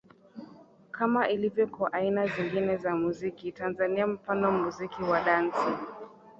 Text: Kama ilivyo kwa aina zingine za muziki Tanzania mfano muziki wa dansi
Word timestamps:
Kama 0.91 1.29
ilivyo 1.29 1.67
kwa 1.67 1.93
aina 1.93 2.27
zingine 2.27 2.77
za 2.77 2.95
muziki 2.95 3.51
Tanzania 3.51 4.07
mfano 4.07 4.51
muziki 4.51 5.03
wa 5.03 5.21
dansi 5.21 5.71